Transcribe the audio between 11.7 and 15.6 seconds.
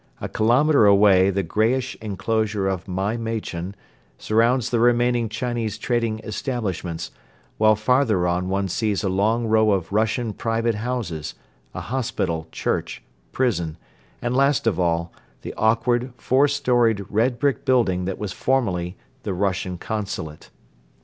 a hospital, church, prison and, last of all, the